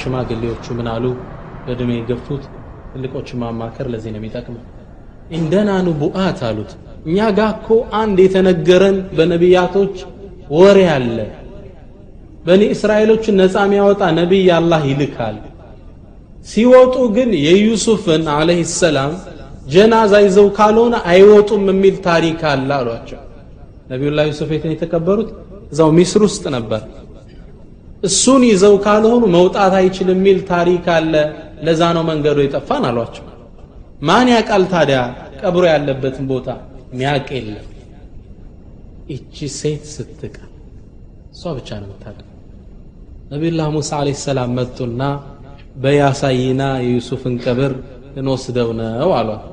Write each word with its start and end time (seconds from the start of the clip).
ሽማግሌዎቹ 0.00 0.66
ምን 0.78 0.88
አሉ? 0.92 1.04
በእድሜ 1.64 1.90
የገፉት 1.98 2.42
ትልቆችን 2.92 3.38
ማማከር 3.42 3.86
ለዚህ 3.92 4.10
ነው 4.14 4.20
የሚጠቅመው። 4.20 4.62
እንደና 5.30 5.70
ንቡአት 5.86 6.38
አሉት። 6.48 6.70
እኛ 7.06 7.18
ጋ 7.36 7.42
እኮ 7.54 7.68
አንድ 8.00 8.18
የተነገረን 8.24 8.96
በነቢያቶች 9.16 9.94
ወሬ 10.54 10.78
አለ። 10.94 11.18
በኒ 12.46 12.62
እስራኤሎችን 12.74 13.38
ነፃ 13.40 13.54
የሚያወጣ 13.64 14.02
ነቢይ 14.18 14.48
አላህ 14.58 14.82
ይልካል። 14.90 15.36
ሲወጡ 16.46 16.96
ግን 17.16 17.30
የዩሱፍን 17.46 18.22
አለህ 18.34 18.60
ሰላም 18.74 19.12
ጀናዛ 19.72 20.12
ይዘው 20.24 20.46
ካልሆነ 20.56 20.94
አይወጡም 21.10 21.64
የሚል 21.70 21.96
ታሪክ 22.06 22.40
አለ 22.52 22.70
አሏቸው። 22.78 23.20
ነቢዩላህ 23.90 24.24
ዩሱፍ 24.30 24.50
የትን 24.54 24.72
የተቀበሩት? 24.74 25.28
እዛው 25.72 25.90
ሚስር 25.98 26.22
ውስጥ 26.26 26.44
ነበር 26.56 26.80
እሱን 28.02 28.42
ይዘው 28.48 28.74
ካልሆኑ 28.84 29.22
መውጣት 29.34 29.72
አይችልም 29.80 30.18
የሚል 30.18 30.38
ታሪክ 30.50 30.84
አለ። 30.94 31.14
ለዛ 31.66 31.82
ነው 31.96 32.04
መንገዱ 32.10 32.38
የጠፋን 32.42 32.84
አሏቸው። 32.90 33.24
ማን 34.02 34.28
ያቃል 34.34 34.62
ታዲያ 34.72 34.98
ቀብሮ 35.40 35.64
ያለበትን 35.72 36.26
ቦታ? 36.30 36.48
ሚያቅ 36.92 37.28
የለም። 37.36 37.66
ይቺ 39.10 39.36
ሴት 39.58 39.84
ስትቀር 39.92 40.48
እሷ 41.34 41.52
ብቻ 41.58 41.68
ነው 41.80 41.88
የምታውቀው። 41.88 42.26
ነቢዩላህ 43.32 43.68
ሙሳ 43.74 43.90
አለይሂ 44.00 44.16
ሰላም 44.24 44.50
መጡና 44.58 45.02
በያሳይና 45.82 46.62
የዩሱፍን 46.84 47.34
ቀብር 47.44 47.72
እንወስደው 48.16 48.70
ነው 48.80 49.10
አሏት። 49.18 49.44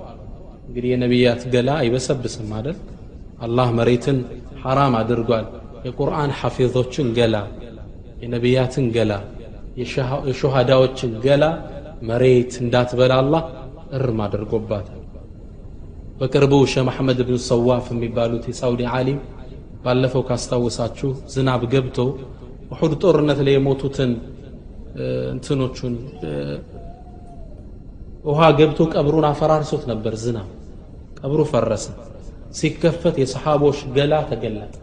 እንግዲህ 0.67 0.89
የነቢያት 0.93 1.41
ገላ 1.53 1.69
አይበሰብስም 1.81 2.49
አይደል? 2.57 2.77
አላህ 3.41 3.67
መሬትን 3.79 4.17
ሐራም 4.63 4.93
አድርጓል። 5.01 5.45
የቁርአን 5.85 6.31
ሐፊዞችን 6.39 7.07
ገላ 7.17 7.35
የነቢያትን 8.22 8.86
ገላ 8.96 9.12
የሹሃዳዎችን 10.28 11.12
ገላ 11.24 11.44
መሬት 12.08 12.52
እንዳትበላ 12.62 13.12
አላህ 13.22 13.42
እርም 13.98 14.18
አድርጎባታል 14.26 14.98
በቅርቡ 16.20 16.54
ሸህ 16.72 16.84
መሐመድ 16.88 17.20
ብን 17.28 17.38
ሰዋፍ 17.48 17.86
የሚባሉት 17.94 18.44
የሳውዲ 18.50 18.82
ዓሊም 18.94 19.18
ባለፈው 19.84 20.22
ካስታወሳችሁ 20.28 21.10
ዝናብ 21.34 21.62
ገብቶ 21.72 21.98
ውሑድ 22.72 22.92
ጦርነት 23.02 23.40
ላይ 23.46 23.54
የሞቱትን 23.56 24.12
እንትኖቹን 25.34 25.94
ውሃ 28.24 28.40
ገብቶ 28.58 28.80
ቀብሩን 28.94 29.26
አፈራርሶት 29.30 29.84
ነበር 29.92 30.14
ዝናብ 30.24 30.48
ቀብሩ 31.20 31.40
ፈረሰ 31.52 31.86
ሲከፈት 32.58 33.16
የሰሓቦች 33.22 33.78
ገላ 33.96 34.14
ተገለጠ 34.30 34.74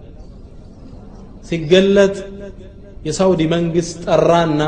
ሲገለጥ 1.49 2.15
የሳውዲ 3.04 3.42
መንግስት 3.54 3.96
ጠራና 4.06 4.62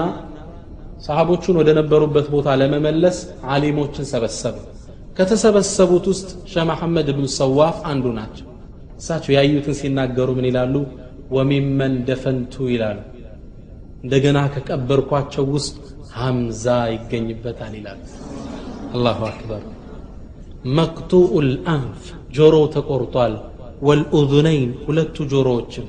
ሰሃቦቹን 1.06 1.56
ወደ 1.60 1.70
ነበሩበት 1.78 2.26
ቦታ 2.34 2.48
ለመመለስ 2.60 3.16
ዓሊሞችን 3.50 4.06
ሰበሰበ። 4.12 4.56
ከተሰበሰቡት 5.18 6.04
ውስጥ 6.12 6.28
ሸህ 6.52 6.64
መሐመድ 6.70 7.08
ብን 7.16 7.26
ሰዋፍ 7.36 7.76
አንዱ 7.90 8.06
ናቸው። 8.18 8.46
እሳቸው 9.00 9.32
ያዩትን 9.36 9.76
ሲናገሩ 9.80 10.28
ምን 10.38 10.46
ይላሉ? 10.50 10.74
ወሚመን 11.36 11.94
ደፈንቱ 12.08 12.54
ይላሉ። 12.72 12.98
እንደገና 14.04 14.38
ከቀበርኳቸው 14.54 15.44
ውስጥ 15.54 15.76
ሐምዛ 16.16 16.64
ይገኝበታል 16.94 17.72
ይላሉ። 17.78 18.00
አላሁ 18.94 19.20
አክበር። 19.30 19.62
መቅጡኡ 20.76 21.32
ልአንፍ 21.48 22.02
ጆሮው 22.36 22.64
ተቆርጧል። 22.74 23.34
ወልኡዙነይን 23.86 24.70
ሁለቱ 24.84 25.16
ጆሮዎችም 25.32 25.86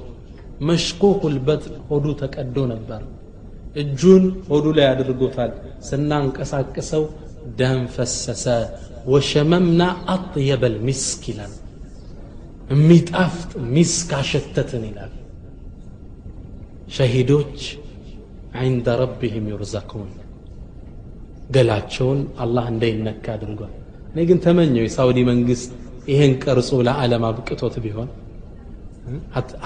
መሽቁቁ 0.68 1.20
ልበጥን 1.34 1.74
ሆዱ 1.88 2.06
ተቀዶ 2.20 2.56
ነበር 2.72 3.00
እጁን 3.82 4.24
ሆዱ 4.48 4.66
ላይ 4.78 4.86
አድርጎታል 4.92 5.52
ስናንቀሳቅሰው 5.88 7.04
ደም 7.60 7.80
ፈሰሰ 7.94 8.44
ወሸመምና 9.12 9.82
አጥየበ 10.14 10.64
ልሚስክ 10.74 11.22
ይላል 11.32 11.54
የሚጣፍጥ 12.72 13.52
ሚስክ 13.76 14.10
አሸተትን 14.20 14.84
ይላል 14.90 15.14
ሸሂዶች 16.96 17.58
عند 18.60 18.86
ربهم 19.02 19.44
يرزقون 19.52 20.10
ገላቸውን 21.54 22.20
አላህ 22.42 22.64
እንዳይነካ 22.72 23.24
አድርጓል 23.36 23.72
እኔ 24.10 24.18
ግን 24.28 24.38
ተመኘው 24.44 24.84
የሳውዲ 24.86 25.18
መንግስት 25.30 25.70
ይሄን 26.10 26.32
ቀርጾ 26.44 26.70
ለዓለም 26.86 27.24
አብቅቶት 27.28 27.74
ቢሆን 27.84 28.08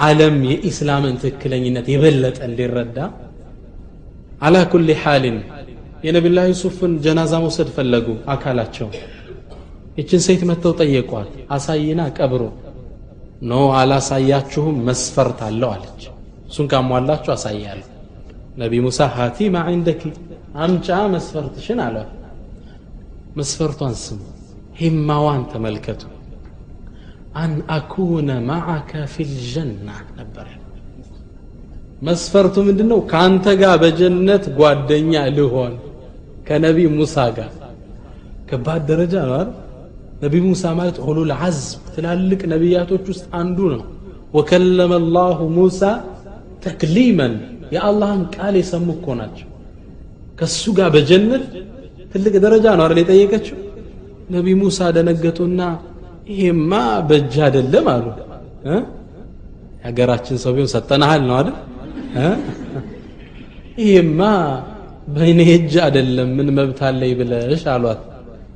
ዓለም 0.06 0.36
የኢስላምን 0.50 1.16
ትክክለኝነት 1.22 1.88
የበለጠ 1.94 2.38
እንዲረዳ 2.48 2.98
አላ 4.42 4.58
ኩል 4.72 4.88
ሓልን 5.02 5.38
የነቢላ 6.06 6.40
ዩሱፍን 6.52 6.94
ጀናዛ 7.06 7.34
መውሰድ 7.44 7.70
ፈለጉ 7.76 8.08
አካላቸው። 8.34 8.88
ይችን 9.98 10.22
ሴት 10.26 10.42
መጥተው 10.50 10.74
ጠየቋት። 10.82 11.32
አሳይና 11.56 12.02
ቀብሮ 12.18 12.44
no 13.44 13.60
አላሳያችሁም 13.80 14.78
መስፈርት 14.88 15.40
አለው 15.48 15.70
አለች። 15.76 16.02
እሱን 16.50 16.68
ካሟላችሁ 16.72 17.32
አሳያለሁ። 17.36 17.88
ነቢ 18.62 18.74
ሙሳ 18.86 19.02
هاتي 19.18 19.50
ما 19.54 19.60
አምጫ 20.64 20.88
መስፈርትሽን 21.14 21.80
አሏት። 21.84 22.10
መስፈርቷን 23.38 23.94
ስሙ 24.02 24.20
ሂማዋን 24.80 25.44
ተመልከቱ 25.52 26.02
أن 27.36 27.54
أكون 27.70 28.30
معك 28.48 28.92
في 29.14 29.38
الجنة 29.38 29.88
ነበር 30.18 30.48
መስፈርቱ 32.02 32.56
ምንድን 32.68 32.88
ነው 32.92 33.00
ከአንተ 33.12 33.46
ጋር 33.62 33.74
በጀነት 33.82 34.44
ጓደኛ 34.60 35.14
ልሆን 35.38 35.74
ከነቢ 36.48 36.78
ሙሳ 36.96 37.16
ጋር። 37.38 37.52
ከባድ 38.50 38.82
ደረጃ 38.90 39.14
ነው 39.28 39.36
አይደል? 39.36 39.50
ነቢ 40.24 40.34
ሙሳ 40.48 40.64
ማለት 40.80 40.98
ኡሉል 41.06 41.32
ዐዝም 41.38 41.84
ትላልቅ 41.94 42.42
ነቢያቶች 42.54 43.06
ውስጥ 43.12 43.26
አንዱ 43.40 43.60
ነው። 43.74 43.84
ወከለመ 44.34 44.92
ላሁ 45.16 45.40
ሙሳ 45.58 45.82
ተክሊመን። 46.66 47.34
የአላህን 47.76 48.24
ቃል 48.36 48.56
የሰሙ 48.62 48.88
እኮ 48.98 49.08
ናቸው። 49.22 49.48
ከሱ 50.40 50.64
ጋር 50.78 50.90
በጀነት 50.96 51.46
ትልቅ 52.14 52.34
ደረጃ 52.46 52.66
ነው 52.78 52.84
አይደል 52.86 53.00
የጠየቀችው? 53.04 53.58
ነቢ 54.30 54.48
ሙሳ 54.62 54.80
ደነገጡና 54.98 55.62
ይሄማ 56.32 56.72
በእጅ 57.08 57.36
አይደለም 57.46 57.86
አሉ። 57.94 58.06
የሀገራችን 59.78 60.38
ሰው 60.44 60.52
ቢሆን 60.56 60.70
ሰጠናሃል 60.74 61.22
ነው 61.30 61.36
አይደል? 61.38 61.58
ይሄማ 63.82 64.20
በእኔ 65.14 65.40
እጅ 65.54 65.74
አይደለም 65.86 66.30
ምን 66.38 66.50
መብት 66.58 66.80
አለኝ 66.88 67.14
ብለሽ 67.20 67.64
አሏት። 67.74 68.02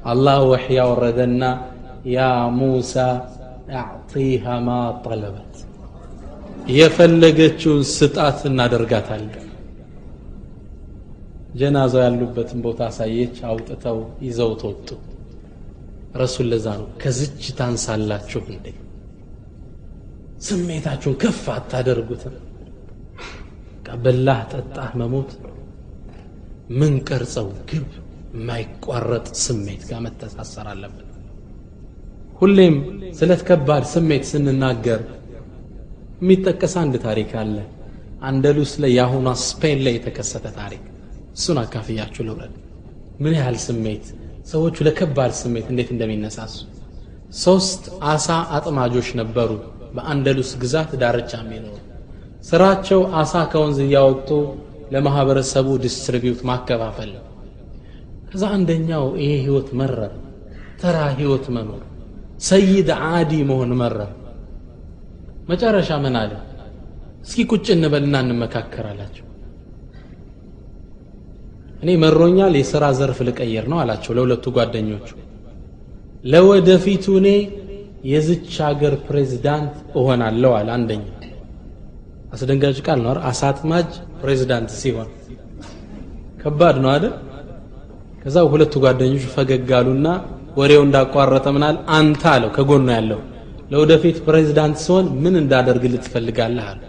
አላህ 0.05 0.37
ወሕይ 0.49 0.77
ያወረደና 0.79 1.43
ያ 2.15 2.19
ሙሳ 2.57 2.93
አዕጢሃ 3.79 4.45
ማ 4.65 4.69
ጠለበት። 5.05 5.53
የፈለገችውን 6.75 7.81
ስጣት 7.95 8.39
እናደርጋታለን። 8.49 9.41
ጀናዛው 11.59 12.01
ያሉበትን 12.05 12.59
ቦታ 12.65 12.79
አሳየች 12.89 13.35
አውጥተው 13.49 13.97
ይዘው 14.25 14.51
ተወጡ 14.61 14.87
ረሱል 16.15 16.47
ለዛ 16.51 16.67
ነው። 16.79 16.87
ከዝች 17.01 17.43
ታንሳላችሁ 17.57 18.41
እንዴ? 18.49 18.67
ስሜታችሁን 20.41 21.15
ከፍ 21.21 21.43
አታደርጉትም። 21.53 22.35
በላህ 24.03 24.39
ጠጣህ 24.51 24.89
መሞት 24.99 25.29
ምን 26.71 26.93
ቀርጸው 27.07 27.47
ግብ 27.69 27.89
የማይቋረጥ 28.35 29.27
ስሜት 29.43 29.81
ጋር 29.89 29.99
መተሳሰር 30.05 30.67
አለብን። 30.71 31.01
ሁሌም 32.39 32.75
ስለ 33.19 33.31
ከባድ 33.47 33.83
ስሜት 33.93 34.23
ስንናገር 34.31 35.01
የሚጠቀስ 36.21 36.73
አንድ 36.81 36.95
ታሪክ 37.05 37.31
አለ። 37.41 37.55
አንደሉስ 38.21 38.71
ላይ 38.81 38.91
የአሁኗ 38.97 39.27
ስፔን 39.45 39.79
ላይ 39.85 39.93
የተከሰተ 39.97 40.45
ታሪክ። 40.59 40.83
እሱን 41.35 41.57
አካፍያችሁ 41.63 42.23
ልውረድ። 42.27 42.53
ምን 43.19 43.33
ያህል 43.39 43.57
ስሜት 43.65 44.05
ሰዎቹ 44.45 44.75
ለከባድ 44.87 45.31
ስሜት 45.39 45.67
እንዴት 45.71 45.89
እንደሚነሳሱ። 45.93 46.55
ሶስት 47.37 47.83
አሳ 48.11 48.27
አጥማጆች 48.57 49.07
ነበሩ 49.19 49.49
በአንደሉስ 49.95 50.51
ግዛት 50.63 50.91
ዳርቻ 51.01 51.31
የሚኖሩ። 51.41 51.75
ስራቸው 52.43 53.01
አሳ 53.21 53.33
ከወንዝ 53.51 53.79
እያወጡ 53.85 54.29
ለማህበረሰቡ 54.93 55.67
distribute 55.85 56.41
ማከፋፈል። 56.49 57.11
ነው 57.15 57.23
ከዛ 58.29 58.43
አንደኛው 58.55 59.05
ይሄ 59.21 59.31
ህይወት 59.43 59.69
መረር 59.79 60.13
ተራ 60.81 60.97
ህይወት 61.19 61.45
መኖር። 61.55 61.83
صياد 62.41 62.89
عادي 63.09 63.31
መሆን 63.49 63.71
መረር። 63.81 64.11
መጨረሻ 65.49 65.89
ምን 66.03 66.15
አለ? 66.21 66.31
እስኪ 67.25 67.39
ቁጭ 67.51 67.67
እንበልና 67.75 68.15
እንመካከራላቸው 68.23 69.25
እኔ 71.85 71.93
መሮኛል 72.01 72.53
የሥራ 72.57 72.85
ዘርፍ 72.97 73.17
ልቀየር 73.27 73.65
ነው 73.71 73.77
አላቸው 73.81 74.11
ለሁለቱ 74.17 74.45
ጓደኞቹ። 74.55 75.09
ለወደፊቱ 76.25 77.05
እኔ 77.19 77.27
የዝች 78.11 78.53
ሀገር 78.65 78.93
ፕሬዚዳንት 79.07 79.75
እሆናለሁ 79.99 80.51
አለ 80.59 80.69
አንደኛ 80.77 81.03
አስደንጋጭ 82.33 82.77
ቃል 82.87 82.99
ነው 83.05 83.19
አሳጥማጅ 83.29 83.89
ፕሬዚዳንት 84.21 84.71
ሲሆን። 84.79 85.09
ከባድ 86.41 86.75
ነው 86.83 86.91
አይደል? 86.95 87.13
ከዛ 88.23 88.37
ሁለቱ 88.51 88.73
ጓደኞቹ 88.83 89.23
ፈገግ 89.35 89.69
አሉና 89.79 90.07
ወሬው 90.57 90.83
እንዳቋረጠ 90.87 91.47
ምናል 91.55 91.77
አንተ 91.97 92.23
አለው 92.33 92.51
ከጎኑ 92.57 92.89
ያለው። 92.97 93.21
ለወደፊት 93.71 94.17
ፕሬዝዳንት 94.27 94.77
ሲሆን 94.85 95.07
ምን 95.23 95.35
እንዳደርግልህ 95.43 96.01
ትፈልጋለህ 96.05 96.67
አለ። 96.71 96.81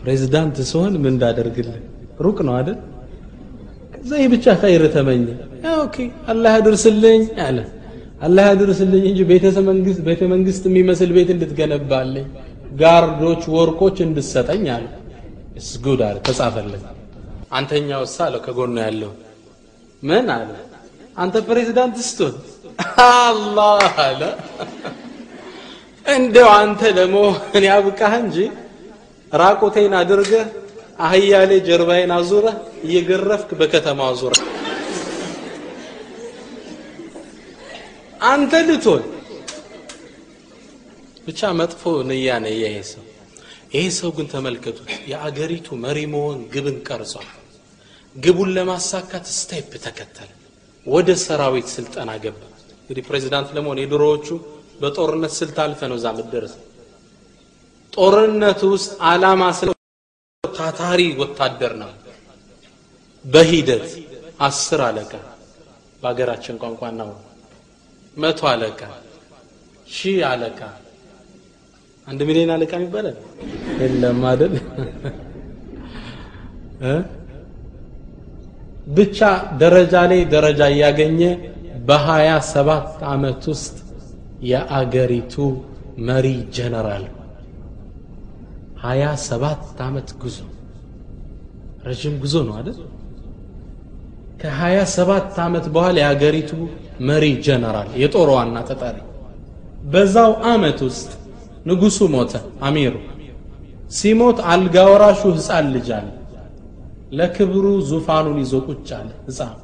ፕሬዝዳንት 0.00 0.56
ሲሆን 0.70 0.92
ምን 0.96 1.12
እንዳደርግልህ? 1.14 1.78
ሩቅ 2.20 2.38
ነው 2.48 2.54
አይደል 2.58 2.78
ይህ 4.12 4.26
ብቻ 4.32 4.46
ኸይር 4.60 4.82
ተመኘ። 4.94 5.24
አላህ 6.30 6.50
ያድርስልኝ 6.56 7.22
አለ። 7.46 7.58
አላህ 8.22 8.44
ያድርስልኝ 8.50 9.04
እንጂ 9.10 9.20
ቤተ 10.06 10.22
መንግስት 10.32 10.64
የሚመስል 10.68 11.10
ቤት 11.16 11.30
እንድትገነባልኝ 11.34 12.26
ጋርዶች 12.80 13.42
ወርቆች 13.54 13.96
እንድሰጠኝ 14.06 14.64
አለ። 14.76 14.86
እስ 15.56 15.70
ጉድ 15.84 16.00
አለ 16.06 16.16
ተጻፈልኝ 16.26 16.82
አንተኛው 17.52 18.02
እሳ 18.06 18.16
አለው 18.26 18.40
ከጎኑ 18.46 18.76
ያለው 18.84 19.12
ምን 20.02 20.26
አለ? 20.34 20.50
አንተ 21.16 21.36
ፕሬዝዳንት 21.46 21.96
ስትሆን 22.06 22.34
አላህ 23.20 23.94
አለ። 24.06 24.22
እንደው 26.06 26.48
አንተ 26.56 26.80
ለመሆን 26.96 27.64
ያብቃህ 27.68 28.14
እንጂ 28.20 28.36
ራቁቴን 29.32 29.94
አድርገህ 30.00 30.44
አህያ 30.98 31.32
ላይ 31.48 31.60
አዙረህ 32.16 32.56
እየገረፍክ 32.86 33.50
በከተማ 33.58 34.00
አዙረህ። 34.10 34.42
አንተ 38.26 38.52
ልትሆን 38.68 39.02
ብቻ 41.26 41.50
መጥፎ 41.58 41.82
ንያ 42.08 42.28
ነው 42.44 42.54
ይሄ 42.56 42.74
ሰው። 42.90 43.04
ይሄ 43.74 43.84
ሰው 43.98 44.10
ግን 44.16 44.26
ተመልከቱት 44.32 44.90
የአገሪቱ 45.10 45.68
መሪ 45.84 45.98
መሆን 46.12 46.38
ግብን 46.54 46.76
ቀርጿል። 46.88 47.28
ግቡን 48.16 48.50
ለማሳካት 48.56 49.26
step 49.38 49.70
ተከተለ 49.86 50.30
ወደ 50.86 51.08
ሰራዊት 51.24 51.68
ስልጠና 51.74 52.10
ገባ። 52.24 52.40
እንግዲህ 52.80 53.04
ፕሬዚዳንት 53.08 53.48
ለመሆን 53.56 53.80
የድሮዎቹ 53.82 54.26
በጦርነት 54.80 55.32
ስልት 55.38 55.56
አልፈ 55.64 55.80
ነው 55.90 55.96
እዛ 56.00 56.06
ምደርስ 56.18 56.54
ጦርነት 57.92 58.60
ውስጥ 58.70 58.90
አላማ 59.10 59.42
ስለ 59.58 59.70
ታታሪ 60.66 61.00
ወታደር 61.20 61.72
ነው። 61.80 61.90
በሂደት 63.24 63.84
አስር 64.40 64.80
አለቃ 64.86 65.12
በሀገራችን 66.02 66.56
ቋንቋ 66.62 66.80
ነው። 66.98 67.10
መቶ 68.16 68.40
አለቃ 68.52 68.80
ሺህ 69.88 70.18
አለቃ። 70.30 70.60
አንድ 72.06 72.20
ሚሊዮን 72.28 72.50
አለቃ 72.54 72.72
ይባላል 72.84 73.16
የለም 73.80 74.20
አይደል? 74.30 74.54
ብቻ 78.88 79.18
ደረጃ 79.62 79.94
ላይ 80.10 80.20
ደረጃ 80.34 80.60
እያገኘ 80.74 81.20
በሀያ 81.88 82.30
ሰባት 82.52 82.90
አመት 83.12 83.42
ውስጥ 83.52 83.76
የአገሪቱ 84.50 85.34
መሪ 86.08 86.26
ጀነራል። 86.56 87.06
ሀያ 88.84 89.04
ሰባት 89.28 89.64
አመት 89.82 90.10
ጉዞ 90.20 90.38
ረዥም 91.86 92.14
ጉዞ 92.22 92.34
ነው 92.48 92.54
አይደል? 92.58 92.78
ከሀያ 94.40 94.78
ሰባት 94.94 95.36
አመት 95.44 95.66
በኋላ 95.74 95.96
የአገሪቱ 96.02 96.50
መሪ 97.08 97.24
ጀነራል 97.46 97.88
የጦር 98.02 98.28
ዋና 98.36 98.56
ተጠሪ። 98.68 98.96
በዛው 99.92 100.32
አመት 100.52 100.78
ውስጥ 100.88 101.10
ንጉሱ 101.68 101.98
ሞተ 102.14 102.32
አሚሩ። 102.66 102.94
ሲሞት 103.90 104.38
አልጋ 104.52 104.76
ወራሹ 104.90 105.20
ህፃን 105.36 105.66
ልጅ 105.74 105.88
አለ። 105.98 106.08
ለክብሩ 107.18 107.66
ዙፋኑን 107.90 108.38
ይዞ 108.42 108.54
ቁጭ 108.68 108.88
አለ 108.98 109.08
ህፃን። 109.26 109.54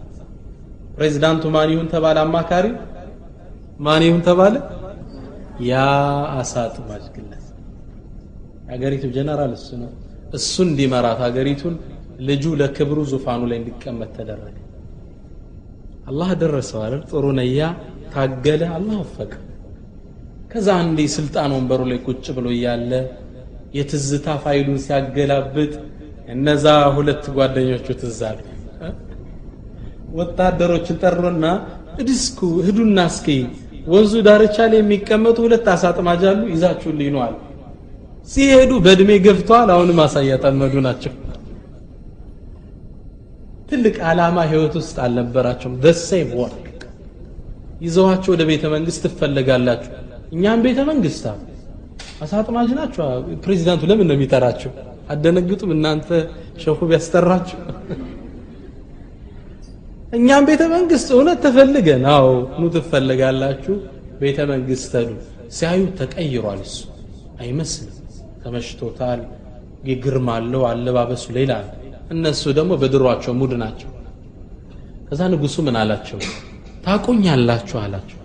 ፕሬዚዳንቱ 0.97 1.43
ማን 1.55 1.69
ይሁን 1.73 1.89
ተባለ? 1.95 2.17
አማካሪ 2.27 2.67
ማን 3.81 4.03
ይሁን 4.07 4.23
ተባለ? 4.29 4.55
ያ 5.63 5.75
አሳጥማጅ 6.39 7.05
ግለት 7.15 7.45
የሀገሪቱ 8.67 9.05
ጀነራል 9.17 9.53
እሱ 9.59 9.69
ነው። 9.83 9.91
እሱ 10.39 10.55
እንዲመራት 10.67 11.19
ሀገሪቱን 11.27 11.75
ልጁ 12.21 12.45
ለክብሩ 12.61 12.99
ዙፋኑ 13.13 13.41
ላይ 13.51 13.59
እንዲቀመጥ 13.61 14.11
ተደረገ። 14.17 14.57
አላህ 16.07 16.31
ደረሰው 16.41 16.81
አይደል? 16.85 17.03
ጥሩ 17.11 17.25
ነያ 17.39 17.61
ታገለ 18.15 18.63
አላህ 18.77 18.97
ወፈቀ። 19.03 19.33
ከዛ 20.53 20.69
አንዴ 20.83 20.99
ስልጣን 21.17 21.51
ወንበሩ 21.57 21.81
ላይ 21.91 21.99
ቁጭ 22.07 22.25
ብሎ 22.37 22.47
እያለ 22.57 22.93
የትዝታ 23.77 24.27
ፋይሉን 24.43 24.81
ሲያገላብጥ 24.85 25.73
እነዛ 26.35 26.65
ሁለት 26.97 27.25
ጓደኞቹ 27.37 27.87
ትዛል 28.01 28.39
ወታደሮችን 30.19 30.97
ጠሩና 31.03 31.45
እስኪ 32.01 32.39
ሂዱና 32.67 32.99
እስኪ 33.11 33.29
ወንዙ 33.87 34.13
ዳርቻ 34.27 34.57
ላይ 34.73 34.79
የሚቀመጡ 34.81 35.37
ሁለት 35.47 35.67
አሳ 35.73 35.89
አጥማጅ 35.89 36.23
አሉ 36.31 36.43
ይዛችሁልኝ 36.53 37.09
ኑ 37.15 37.23
አሉ። 37.27 37.35
ሲሄዱ 38.31 38.73
በእድሜ 38.85 39.11
ገፍተዋል 39.25 39.69
አሁንም 39.75 39.99
አሳ 40.05 40.17
እያጠመዱ 40.25 40.75
ናቸው 40.87 41.13
ትልቅ 43.73 43.97
ዓላማ 44.09 44.39
ህይወት 44.51 44.75
ውስጥ 44.79 44.97
አልነበራቸውም። 45.05 45.75
the 45.85 46.05
same 46.05 46.31
work 46.39 46.67
ይዘዋቸው 47.81 48.31
ወደ 48.35 48.43
ቤተ 48.51 48.65
መንግስት 48.75 49.03
ትፈለጋላችሁ። 49.07 49.93
እኛም 50.35 50.61
ቤተ 50.67 50.81
መንግስት 50.91 51.25
አሉ። 51.31 51.41
አሳጥማጅ 52.23 52.69
ናቸው። 52.79 53.03
ፕሬዚዳንቱ 53.45 53.83
ለምን 53.91 54.07
ነው 54.11 54.17
የሚጠራቸው? 54.17 54.71
አደነግጡም 55.13 55.71
እናንተ 55.77 56.09
ሸኹ 56.63 56.79
ቢያስጠራችሁ። 56.91 57.59
እኛም 60.13 60.45
ቤተ 60.49 60.63
መንግስት 60.75 61.09
እውነት 61.17 61.39
ተፈልገን 61.45 62.03
አዎ 62.15 62.27
ኑ 62.59 62.71
ትፈልጋላችሁ 62.75 63.75
ቤተ 64.23 64.39
መንግስት 64.53 64.93
ሄዱ 64.99 65.11
ሲያዩ 65.57 65.83
ተቀይሯል 66.01 66.61
እሱ። 66.67 66.77
አይመስልም። 67.43 67.97
ተመሽቶታል። 68.43 69.21
ግርማ 70.03 70.29
አለው 70.39 70.63
አለባበሱ 70.69 71.25
ሌላ 71.37 71.53
እነሱ 72.13 72.43
ደግሞ 72.59 72.73
በድሯቸው 72.81 73.33
ሙድ 73.41 73.53
ናቸው። 73.63 73.91
ከዛ 75.09 75.21
ንጉሱ 75.33 75.57
ምን 75.67 75.77
አላቸው? 75.81 76.19
ታቆኛላችሁ 76.85 77.79
አላቸው። 77.83 78.19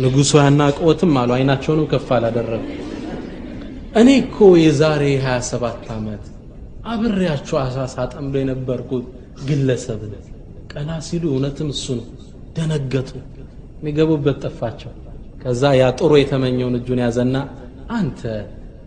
ንጉሱ 0.00 0.30
ያናቀወትም 0.40 1.12
አሉ 1.20 1.30
አይናቸውንም 1.36 1.86
ከፍ 1.92 2.08
አላደረጉ። 2.16 2.64
እኔ 4.00 4.08
እኮ 4.22 4.36
የዛሬ 4.64 5.02
27 5.24 5.88
ዓመት 5.96 6.24
አብሬያቸው 6.90 7.56
አሳ 7.62 7.78
ሳጠምዶ 7.94 8.34
የነበርኩት 8.42 9.06
ግለሰብ 9.48 10.00
ቀና 10.72 10.90
ሲሉ 11.06 11.24
እውነትም 11.32 11.68
እሱ 11.74 11.86
ነው። 11.98 12.06
ደነገጡ። 12.56 13.10
የሚገቡበት 13.78 14.38
ጠፋቸው። 14.44 14.92
ከዛ 15.42 15.62
ያ 15.78 15.84
ጥሩ 15.98 16.12
የተመኘውን 16.20 16.74
እጁን 16.78 17.00
ያዘና 17.04 17.36
አንተ 17.90 18.22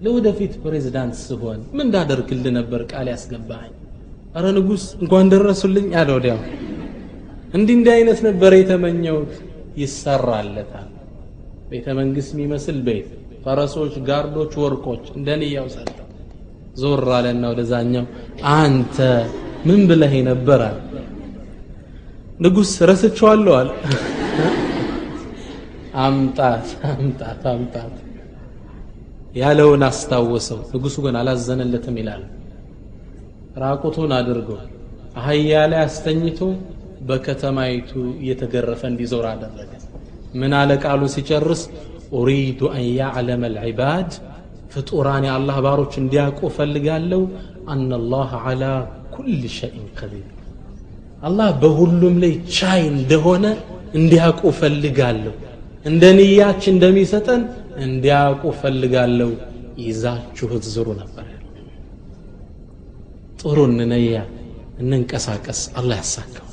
ለወደፊት 0.04 0.54
ፕሬዝዳንት 0.64 1.16
ስሆን 1.22 1.60
ምን 1.72 1.86
እንዳደርግልህ 1.88 2.54
ነበር 2.58 2.82
ቃል 2.92 3.08
ያስገባኝ 3.14 3.72
አረ 4.34 4.46
ንጉስ 4.58 4.84
እንኳን 5.00 5.26
ደረሱልኝ 5.32 5.88
አለ 6.00 6.10
ወዲያው። 6.16 6.40
እንዲህ 7.54 7.76
እንዲህ 7.78 7.92
አይነት 7.96 8.20
ነበር 8.28 8.52
የተመኘውት 8.58 9.34
ይሰራለታል። 9.82 10.90
ቤተ 11.72 11.88
መንግስት 12.00 12.32
የሚመስል 12.34 12.78
ቤት 12.88 13.10
ፈረሶች 13.44 13.94
ጋርዶች 14.08 14.54
ወርቆች 14.62 15.04
እንደንያው 15.18 15.68
ሰጠው። 15.76 16.08
ዞር 16.78 17.04
አለና 17.18 17.44
ወደዛኛው 17.52 18.06
አንተ 18.56 18.98
ምን 19.68 19.82
ብለህ 19.90 20.14
ነበር 20.30 20.62
አለ። 20.70 20.80
ንጉስ 22.40 22.72
ረስቼዋለሁ 22.90 23.54
አለ። 23.60 23.70
አምጣት 26.04 26.68
አምጣት 26.92 27.44
አምጣት 27.52 27.96
ያለውን 29.36 29.84
አስታወሰው። 29.88 30.60
ንጉሱ 30.74 30.96
ግን 31.06 31.16
አላዘነለትም 31.20 31.98
ይላል 32.02 32.24
ራቁቱን 33.56 34.12
አድርጎ 34.18 34.50
አህያ 35.20 35.52
ላይ 35.72 35.80
አስተኝቶ 35.86 36.40
በከተማይቱ 37.08 37.92
እየተገረፈ 38.22 38.82
እንዲዞር 38.92 39.26
አደረገ። 39.32 39.72
ምን 40.34 40.54
አለ 40.60 40.72
ቃሉ 40.84 41.02
ሲጨርስ? 41.16 41.62
ኡሪዱ 42.18 42.60
አን 42.72 42.86
ያዕለመ 42.98 43.44
ልዕባድ 43.56 44.10
ፍጡራን 44.74 45.24
የአላህ 45.28 45.58
ባሮች 45.66 45.94
እንዲያውቁ 46.02 46.40
እፈልጋለሁ። 46.52 47.22
አና 47.74 48.00
ላህ 48.14 48.32
ዓላ 48.44 48.64
ኩል 49.16 49.30
ሸይን 49.58 49.86
ቀዲር 50.00 50.28
አላህ 51.24 51.50
በሁሉም 51.62 52.16
ላይ 52.24 52.34
ቻይ 52.56 52.82
እንደሆነ 52.94 53.46
እንዲያውቁ 54.00 54.42
እፈልጋለሁ። 54.54 55.34
እንደ 55.86 56.04
ንያች 56.18 56.64
እንደሚሰጠን 56.74 57.42
እንዲያውቁ 57.86 58.44
እፈልጋለሁ። 58.54 59.32
ይዛችሁት 59.84 60.66
ዝሩ 60.74 60.88
ነበር 61.00 61.13
ጥሩ 63.44 63.60
እንነያ 63.70 64.18
እንንቀሳቀስ። 64.80 65.62
አላህ 65.80 65.96
ያሳካው። 66.02 66.48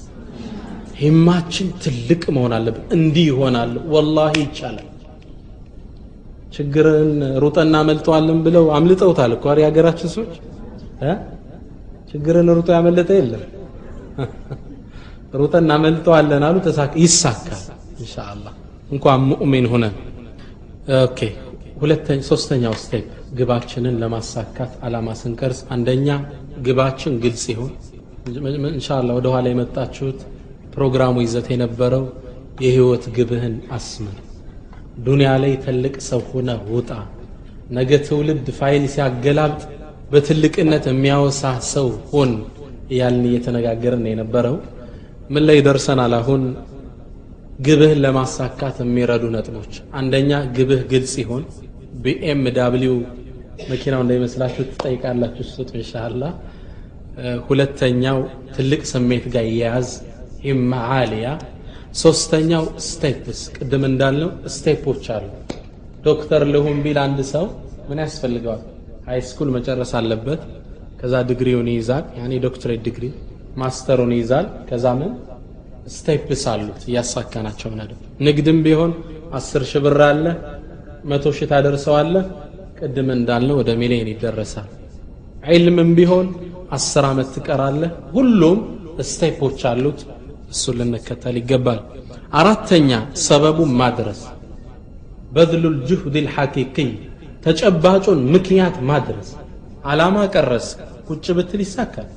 ሂማችን 1.01 1.69
ትልቅ 1.83 2.23
መሆን 2.37 2.53
አለብን። 2.57 2.87
እንዲህ 2.97 3.27
ይሆናል። 3.31 3.73
ወላሂ 3.93 4.33
ይቻላል። 4.43 4.87
ችግርን 6.55 7.13
ሩጠና 7.43 7.77
መልጠዋለን 7.89 8.39
ብለው 8.47 8.65
አምልጠውታል 8.77 9.33
እኮ 9.37 9.55
የሀገራችን 9.61 10.11
ሰዎች? 10.15 10.33
ችግርን 12.11 12.49
ሩጦ 12.57 12.69
ያመለጠ 12.77 13.11
የለም። 13.19 13.45
ሩጠን 15.41 15.65
እናመልጠዋለን 15.65 16.45
አሉ። 16.47 16.57
ይሳካል 17.01 17.63
ኢንሻአላህ። 17.99 18.55
እንኳን 18.91 19.21
ሙእሚን 19.31 19.67
OK 21.00 21.19
ሁለተኛ 21.81 22.21
ሶስተኛው 22.29 22.75
step 22.77 23.07
ግባችንን 23.31 23.97
ለማሳካት 24.03 24.73
አላማ 24.87 25.09
ስንቀርጽ 25.21 25.61
አንደኛ 25.75 26.09
ግባችን 26.67 27.15
ግልጽ 27.25 27.45
ይሁን። 27.53 27.73
ኢንሻአላህ 28.71 29.15
ወደ 29.19 29.29
ኋላ 29.35 29.47
የመጣችሁት 29.53 30.21
ፕሮግራሙ 30.75 31.15
ይዘት 31.25 31.47
የነበረው 31.53 32.05
የህይወት 32.65 33.05
ግብህን 33.17 33.55
አስምር 33.77 34.17
ዱንያ 35.07 35.31
ላይ 35.43 35.53
ትልቅ 35.65 35.95
ሰው 36.09 36.21
ሆነ 36.31 36.51
ውጣ። 36.73 36.91
ነገ 37.71 37.91
ትውልድ 38.07 38.47
ፋይል 38.59 38.85
ሲያገላብጥ 38.95 39.63
በትልቅነት 40.13 40.85
የሚያወሳ 40.91 41.43
ሰው 41.73 41.89
ሆን 42.13 42.31
እያልን 42.91 43.25
እየተነጋገርን 43.31 44.05
የነበረው። 44.11 44.57
ምን 45.31 45.43
ላይ 45.49 45.59
ደርሰናል 45.67 46.15
አሁን? 46.19 46.43
ግብህን 47.61 47.99
ለማሳካት 48.05 48.77
የሚረዱ 48.83 49.25
ነጥቦች። 49.35 49.73
አንደኛ 49.99 50.31
ግብህ 50.57 50.83
ግልጽ 50.93 51.15
ይሆን 51.23 51.43
BMW 52.03 52.95
መኪናው 53.71 54.00
እንዳይመስላችሁ 54.05 54.62
ትጠይቃላችሁ 54.71 55.45
ስጡ 55.50 55.71
እንሻላ 55.76 56.23
ሁለተኛው 57.49 58.19
ትልቅ 58.57 58.83
ስሜት 58.93 59.25
ጋር 59.35 59.47
ይያያዝ 59.50 59.88
همة 60.45 60.73
عالية 60.97 61.29
ሶስተኛው 62.02 62.64
steps 62.89 63.41
ቅድም 63.57 63.83
እንዳልነው 63.88 64.31
step 64.57 64.82
ኦች 64.82 65.07
አሉ። 65.14 65.25
ዶክተር 66.05 66.43
ልሁን 66.52 66.79
ቢል 66.85 66.99
አንድ 67.05 67.19
ሰው 67.33 67.47
ምን 67.88 67.99
ያስፈልገዋል? 68.05 68.62
high 69.09 69.21
school 69.29 69.49
መጨረስ 69.57 69.93
አለበት 69.99 70.43
ከዛ 71.00 71.14
ዲግሪውን 71.31 71.69
ይይዛል። 71.73 72.05
ያኔ 72.21 72.33
ዶክትሬት 72.47 72.83
ዲግሪ 72.87 73.05
ማስተሩን 73.61 74.12
ይይዛል። 74.17 74.47
ከዛ 74.69 74.87
ምን? 75.00 75.12
steps 75.97 76.43
አሉት 76.52 76.81
እያሳካናቸው 76.88 77.71
ነደ 77.79 77.90
ንግድም 78.26 78.59
ቢሆን 78.67 78.93
አስር 79.38 79.62
ሺህ 79.71 79.83
ብር 79.85 80.00
አለ 80.09 80.25
መቶ 81.11 81.26
ሺህ 81.38 81.49
ታደርሰዋለ 81.52 82.14
ቅድም 82.81 83.09
እንዳልነው 83.15 83.57
ወደ 83.61 83.71
ሚሊዮን 83.81 84.09
ይደረሳል። 84.13 84.69
ዒልምም 85.51 85.91
ቢሆን 85.99 86.27
አስር 86.71 87.05
ዓመት 87.09 87.29
ትቀራለህ። 87.35 87.93
ሁሉም 88.15 88.59
step 89.11 89.36
ኦች 89.36 89.61
አሉት። 89.71 90.01
እሱን 90.51 90.77
ልንከተል 90.81 91.37
ይገባል። 91.41 91.81
አራተኛ 92.33 92.91
ሰበቡን 93.25 93.73
ማድረስ። 93.81 94.21
በذሉል 95.33 95.77
ጁህድ 95.89 96.15
ልሐቂቅይ 96.19 96.91
ተጨባጩን 97.45 98.21
ምክንያት 98.35 98.77
ማድረስ። 98.91 99.29
አላማ 99.85 100.17
ቀረስ 100.35 100.67
ቁጭ 101.09 101.27
ብትል 101.37 101.61
ይሳካል። 101.65 102.09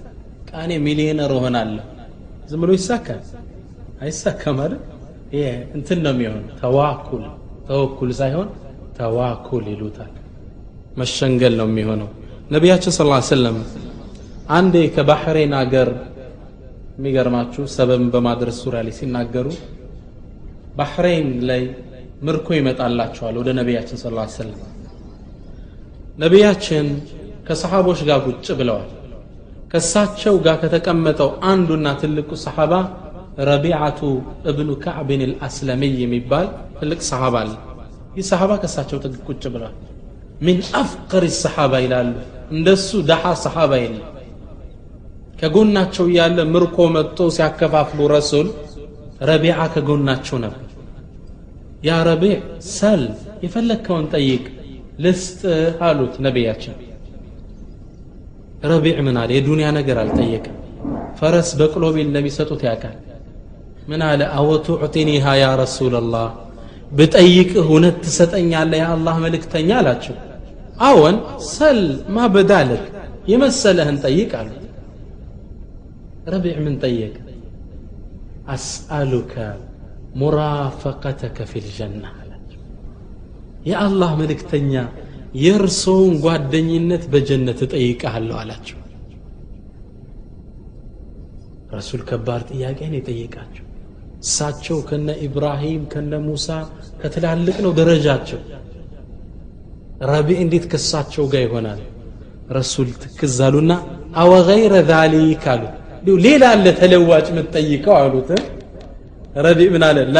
ቃኔ 0.49 0.71
ሚሊዮነር 0.85 1.31
እሆናለሁ። 1.37 1.85
ዝም 2.49 2.61
ብሎ 2.61 2.71
ይሳካል? 2.77 3.21
አይሳካም 4.01 4.57
አይደል? 4.63 4.81
ይሄ 5.33 5.45
እንትን 5.77 5.99
ነው 6.05 6.11
የሚሆን 6.15 6.43
ተዋኩል 6.59 7.23
ተወኩል 7.67 8.11
ሳይሆን 8.19 8.49
ተዋኩል 8.97 9.63
ይሉታል 9.71 10.11
መሸንገል 10.97 11.53
ነው 11.59 11.67
የሚሆነው። 11.69 12.09
ነቢያችን 12.51 12.93
ስለ 12.97 13.19
ሰለም 13.29 13.57
አንዴ 14.49 14.75
ከባህሬን 14.95 15.53
አገር 15.59 15.89
የሚገርማችሁ 16.97 17.63
ሰበብን 17.75 18.09
በማድረስ 18.13 18.57
ዙሪያ 18.63 18.81
ላይ 18.87 18.93
ሲናገሩ 18.97 19.47
ባህሬን 20.75 21.29
ላይ 21.49 21.63
ምርኮ 22.27 22.47
ይመጣላቸዋል 22.57 23.35
ወደ 23.41 23.49
ነቢያችን 23.59 23.97
ስ 23.97 24.05
ሰለም 24.35 24.59
ነቢያችን 26.17 26.87
ከሰሓቦች 27.47 27.99
ጋር 28.09 28.19
ቁጭ 28.27 28.47
ብለዋል። 28.59 28.89
ከሳቸው 29.71 30.35
ጋር 30.45 30.57
ከተቀመጠው 30.63 31.29
አንዱና 31.51 31.87
ትልቁ 32.01 32.29
ሰሓባ 32.43 32.73
ረቢዓቱ 33.49 33.99
እብኑ 34.51 34.69
ካዕብን 34.83 35.21
ልአስለሚይ 35.31 35.93
የሚባል 36.03 36.47
ትልቅ 36.79 36.99
ሰሓባ 37.09 37.35
አለ። 37.43 37.51
ይህ 38.17 38.25
ሰሓባ 38.31 38.51
ከሳቸው 38.63 38.97
ጥግ 39.05 39.15
ቁጭ 39.27 39.43
ብለዋል 39.53 39.75
ሚን 40.41 40.59
አፍቀር 40.79 41.23
ሰሓባ 41.41 41.73
ይላሉ 41.83 42.11
እንደሱ 42.51 42.89
ደሓ 43.09 43.23
ሰሓባ 43.43 43.71
የለም። 43.83 44.09
ከጎናቸው 45.39 46.05
እያለ 46.09 46.39
ምርኮ 46.53 46.77
መጥቶ 46.95 47.27
ሲያከፋፍሉ 47.35 47.99
ረሱል 48.13 48.47
ረቢዓ 49.29 49.59
ከጎናቸው 49.73 50.37
ነበር። 50.43 50.59
ያ 51.87 51.95
ረቢዕ 52.09 52.35
ሰል 52.73 53.01
የፈለግከውን 53.43 54.05
ጠይቅ 54.13 54.43
ልስጥ 55.03 55.41
አሉት 55.87 56.15
ነቢያችን። 56.25 56.75
ረቢዕ 58.71 58.97
ምን 59.05 59.15
አለ? 59.21 59.29
የዱንያ 59.37 59.67
ነገር 59.77 59.97
አልጠየቅም 60.03 60.57
ፈረስ 61.19 61.49
በቅሎ 61.59 61.83
ቢል 61.95 62.07
እንደሚሰጡት 62.09 62.61
ያውቃል። 62.67 62.95
ምን 63.89 64.01
አለ? 64.07 64.21
አወቱዕጢኒሃ 64.37 65.25
ያ 65.41 65.47
ረሱላላህ 65.61 66.27
ብጠይቅህ 66.93 67.65
እውነት 67.65 67.95
ትሰጠኛለህ? 68.05 68.79
የአላህ 68.81 69.15
መልእክተኛ 69.25 69.69
አላቸው። 69.79 70.15
አዎን 70.81 71.15
ሰል 71.51 71.79
ማ 72.09 72.19
የመሰለህን 73.31 73.97
ጠይቅ 74.05 74.31
አሉት 74.39 74.59
ረቢዕ 76.27 76.55
ምን 76.65 76.75
ጠየቅ 76.83 77.13
አስአሉከ 78.47 79.33
ሙራፈቀተከ 80.15 81.37
ፊ 81.51 81.61
ልጀና 81.65 82.03
አላቸው። 82.13 82.61
የአላህ 83.65 84.11
መልእክተኛ 84.21 84.73
የእርሶውን 85.35 86.15
ጓደኝነት 86.25 87.03
በጀነት 87.13 87.59
እጠይቅሃለሁ 87.65 88.35
አላቸው። 88.41 88.79
ረሱል 91.73 92.01
ከባድ 92.09 92.41
ጥያቄን 92.51 92.93
የጠየቃቸው 92.97 93.65
እሳቸው 94.23 94.77
ከነ 94.89 95.09
ኢብራሂም 95.25 95.81
ከነ 95.93 96.13
ሙሳ 96.25 96.47
ከትላልቅ 97.01 97.55
ነው 97.65 97.71
ደረጃቸው። 97.79 98.39
ረቢዕ 100.11 100.37
እንዴት 100.45 100.65
ከሳቸው 100.71 101.25
ጋር 101.33 101.41
ይሆናል? 101.45 101.81
ረሱል 102.57 102.89
ትክዛሉና 103.03 103.71
አወገይረ 104.21 104.73
ዛሊክ 104.91 105.43
አሉ። 105.53 105.63
ሌላ 106.25 106.43
አለ 106.53 106.65
ተለዋጭ 106.79 107.25
የምትጠይቀው 107.31 107.95
አሉት። 108.01 108.29
ረቢዕ 109.43 109.67
ምን 109.75 109.83
አለ? 109.89 109.99
ላ 110.15 110.19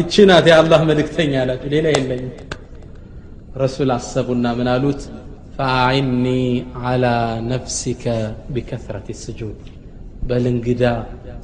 እቺ 0.00 0.12
ናት 0.30 0.46
የአላህ 0.50 0.80
መልእክተኛ 0.90 1.32
አላቸው። 1.42 1.68
ሌላ 1.74 1.86
የለኝም። 1.94 2.32
ረሱል 3.56 3.90
አሰቡና 3.96 4.46
ምን 4.58 4.68
አሉት? 4.74 5.02
ፈአዒኒ 5.56 6.26
ዓላ 6.84 7.04
ነፍሲከ 7.50 8.04
ቢከثረት 8.54 9.08
ስጁድ 9.22 9.58
በል 10.22 10.44
እንግዳ 10.50 10.82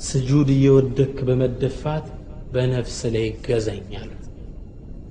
ስጁድ 0.06 0.48
እየወደክ 0.54 1.16
በመደፋት 1.28 2.06
በነፍስ 2.52 2.98
ላይ 3.08 3.26
አሉት 4.00 4.24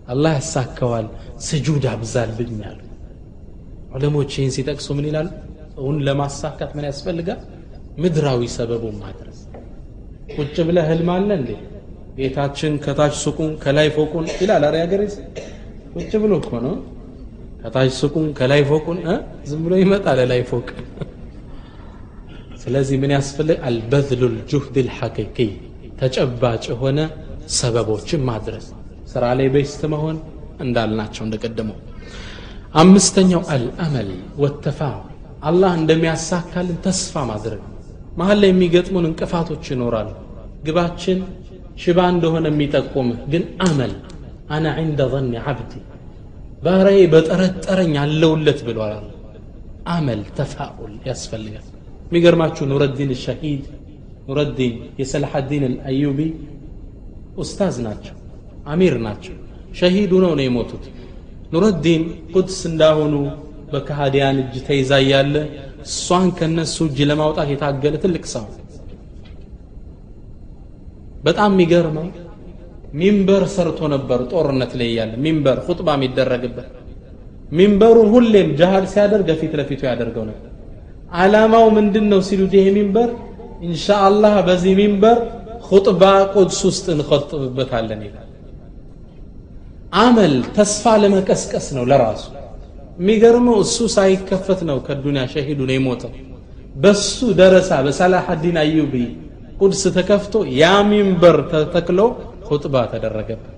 አላህ 0.08 0.34
ያሳካዋል 0.38 1.08
ስጁድ 1.48 1.86
አብዛልኝ 1.92 2.60
አሉ። 2.70 2.80
ዑለሞች 3.92 4.32
ይህን 4.38 4.52
ሲጠቅሱ 4.56 4.88
ምን 4.98 5.06
ይላሉ? 5.10 5.28
እውን 5.78 5.98
ለማሳካት 6.08 6.72
ምን 6.78 6.86
ያስፈልጋል? 6.90 7.40
ምድራዊ 7.98 8.42
ሰበቡን 8.56 8.96
ማድረስ። 9.04 9.40
ቁጭ 10.36 10.56
ብሎ 10.68 10.78
ህልም 10.90 11.10
አለ 11.14 11.30
እንዴ? 11.40 11.52
ቤታችን 12.18 12.74
ከታች 12.86 13.16
ሱቁን 13.24 13.52
ከላይ 13.64 13.90
ፎቁን 13.96 14.26
ይላል 14.42 14.64
አረ 14.68 14.76
ያገሬ 14.84 15.02
ቁጭ 15.96 16.12
ብሎ 16.24 16.34
እኮ 16.42 16.52
ነው። 16.66 16.76
ከታች 17.62 17.92
ሱቁን 18.00 18.26
ከላይ 18.40 18.62
ፎቁን 18.70 19.00
ዝም 19.50 19.62
ብሎ 19.66 19.74
ይመጣል 19.84 20.20
ላይ 20.32 20.42
ፎቅ 20.50 20.68
ስለዚህ 22.68 22.98
ምን 23.02 23.12
ያስፈልግ 23.16 23.60
አልበዝሉል 23.68 24.34
ጁህድ 24.52 24.78
ልሐቂቂ 24.88 25.38
ተጨባጭ 26.00 26.64
የሆነ 26.72 27.00
ሰበቦችን 27.58 28.22
ማድረስ 28.30 28.66
ስራ 29.12 29.24
ላይ 29.40 29.48
ቤስት 29.54 29.82
መሆን 29.94 30.18
እንዳልናቸው 30.66 31.24
እንደቀደመው 31.26 31.78
አምስተኛው 32.82 33.44
አልአመል 33.56 34.10
ወተፋ 34.44 34.80
አላህ 35.50 35.72
እንደሚያሳካልን 35.80 36.82
ተስፋ 36.88 37.24
ማድረግ 37.32 37.62
መሀል 38.20 38.38
ላይ 38.44 38.52
የሚገጥሙን 38.52 39.08
እንቅፋቶች 39.12 39.72
ይኖራሉ 39.74 40.12
ግባችን 40.68 41.22
ሽባ 41.84 42.10
እንደሆነ 42.16 42.46
የሚጠቁምህ 42.54 43.22
ግን 43.34 43.46
አመል 43.68 43.96
አና 44.56 44.76
ዕንደ 44.84 45.08
ظን 45.14 45.32
ዓብዲ 45.46 45.74
ባሪያዬ 46.64 47.02
በጠረጠረኝ 47.14 47.96
አለውለት 48.04 48.62
ብሏል 48.68 49.08
አመል 49.96 50.22
ተፋኡል 50.40 50.94
ያስፈልጋል 51.10 51.66
የሚገርማችሁ 52.08 52.64
ኑረዲን 52.72 53.12
ሸሂድ 53.24 53.64
ኑረዲን 54.28 54.74
የሰላሐዲን 55.00 55.64
አልአዩቢ 55.70 56.20
ኡስታዝ 57.38 57.76
ናቸው 57.88 58.16
አሚር 58.66 58.96
ናቸው። 59.06 59.36
ሸሂድ 59.80 60.12
ሆነው 60.16 60.32
ነው 60.38 60.44
የሞቱት። 60.46 60.86
ኑረዲን 61.54 62.04
ቁድስ 62.34 62.60
እንዳሆኑ 62.70 63.14
በካሃዲያን 63.72 64.38
እጅ 64.44 64.56
ተይዛ 64.68 64.92
እያለ 65.04 65.36
እሷን 65.86 66.28
ከነሱ 66.38 66.78
እጅ 66.88 67.00
ለማውጣት 67.10 67.48
የታገለ 67.54 67.96
ትልቅ 68.04 68.24
ሰው። 68.34 68.46
በጣም 71.24 71.52
የሚገርመው 71.56 72.08
ሚንበር 72.94 73.44
ሰርቶ 73.56 73.80
ነበር 73.94 74.20
ጦርነት 74.32 74.74
ላይ 74.80 74.88
እያለ 74.92 75.14
ሚንበር 75.24 75.58
ሁጥባ 75.66 75.96
የሚደረግበት። 75.98 76.68
ሚንበሩን 77.52 78.10
ሁሌም 78.14 78.50
ጃሃል 78.60 78.86
ሲያደርግ 78.94 79.28
ፊት 79.42 79.54
ለፊቱ 79.60 79.82
ያደርገው 79.90 80.24
ነበር 80.30 80.52
አላማው 81.16 81.66
ምንድን 81.78 82.06
ነው 82.12 82.20
ሲሉት 82.28 82.54
ይሄ 82.58 82.68
ሚንበር? 82.78 83.10
ኢንሻአላህ 83.68 84.34
በዚህ 84.48 84.74
ሚንበር 84.80 85.18
ኹጥባ 85.68 86.02
ቁድስ 86.34 86.60
ውስጥ 86.68 86.86
እንኸጥብበታለን 86.96 88.02
ይላል። 88.08 88.24
أمل 89.98 90.36
ተስፋ 90.56 90.84
ለመቀስቀስ 91.02 91.68
ነው 91.78 91.86
ለራሱ። 91.92 92.24
የሚገርመው 93.00 93.58
እሱ 93.66 93.78
ሳይከፈት 93.96 94.62
ነው 94.70 94.78
ከዱንያ 94.88 95.24
ሸሂዱ 95.34 95.60
ነው 95.70 95.76
የሞተው። 95.78 96.14
በሱ 96.76 97.18
ደረሳ 97.40 97.72
በሰላሐዲን 97.86 98.58
አዩቢ 98.64 98.94
ቁድስ 99.60 99.82
ተከፍቶ 99.96 100.34
ያ 100.56 100.66
ሚንበር 100.90 101.38
ተተክሎ 101.52 102.00
ኹጥባ 102.48 102.76
ተደረገበት። 102.92 103.54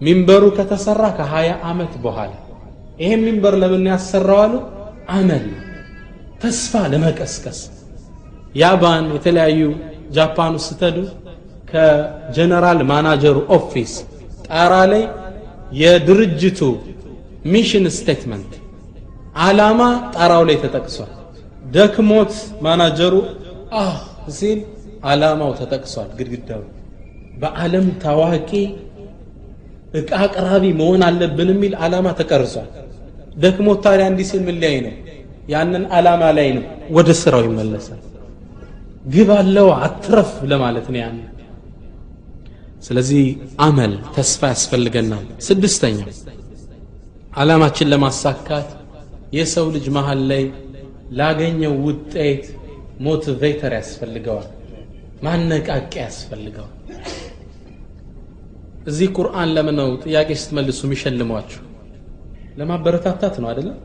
ሚንበሩ 0.00 0.44
ከተሰራ 0.56 1.02
ከሀያ 1.18 1.50
ዓመት 1.70 1.92
በኋላ 2.04 2.32
ይሄ 3.00 3.12
ሚንበር 3.22 3.54
ለምን 3.62 3.84
ያሰራዋሉ 3.92 4.52
أمل 5.10 5.46
ተስፋ 6.42 6.82
ለመቀስቀስ። 6.92 7.60
ያባን 8.54 9.04
የተለያዩ 9.16 9.60
ጃፓን 10.16 10.52
ውስጥ 10.58 10.68
ስትሄዱ 10.70 10.98
ከ 11.70 11.94
general 11.94 12.80
manager 12.90 13.36
ኡ 13.56 13.65
office 13.65 13.92
ጣራ 14.48 14.74
ላይ 14.92 15.02
የድርጅቱ 15.80 16.60
mission 17.52 17.86
statement 17.96 18.52
አላማ 19.44 19.80
ጣራው 20.16 20.42
ላይ 20.48 20.56
ተጠቅሷል። 20.64 21.10
ደክሞት 21.74 22.32
ማናጀሩ 22.64 23.14
አህ 23.80 23.96
ሲል 24.36 24.60
አላማው 25.04 25.52
ተጠቅሷል። 25.60 26.08
ግድግዳው 26.18 26.62
በዓለም 27.40 27.86
ታዋቂ 28.04 28.50
እቃ 29.94 30.10
አቅራቢ 30.24 30.64
መሆን 30.80 31.02
አለብን 31.08 31.50
የሚል 31.52 31.74
አላማ 31.84 32.06
ተቀርጿል 32.20 32.68
ደክሞት 33.34 33.78
ታዲያ 33.84 34.06
እንዲህ 34.10 34.26
ሲል 34.30 34.42
ምን 34.42 34.56
ላይ 34.62 34.76
ነው? 34.80 34.94
ያንን 35.48 35.84
አላማ 35.92 36.22
ላይ 36.38 36.48
ነው። 36.56 36.64
ወደ 36.90 37.08
ስራው 37.20 37.42
ይመለሳል። 37.48 38.00
ግብ 39.06 39.30
አለው 39.34 39.68
አትረፍ 39.78 40.30
ለማለት 40.50 40.86
ነው 40.92 40.98
ያን 41.00 41.16
ስለዚህ 42.82 43.24
አመል 43.60 43.92
ተስፋ 44.16 44.40
ያስፈልገናል። 44.52 45.26
ስድስተኛ 45.40 45.98
አላማችን 47.36 47.90
ለማሳካት 47.92 48.68
የሰው 49.32 49.66
ልጅ 49.76 49.86
መሃል 49.96 50.20
ላይ 50.30 50.42
ላገኘው 51.18 51.74
ውጤት 51.86 52.44
ሞቲቬተር 53.00 53.72
ያስፈልገዋል 53.78 54.48
ማነቃቂያ 55.22 56.02
ያስፈልገዋል። 56.06 56.72
እዚህ 58.86 59.08
ቁርአን 59.16 59.50
ለምን 59.56 59.76
ነው 59.80 59.90
ጥያቄ 60.04 60.30
ስትመልሱ 60.40 60.80
የሚሸልሟችሁ 60.86 61.60
ለማበረታታት 62.58 63.34
ነው 63.42 63.48
አይደለም 63.50 63.76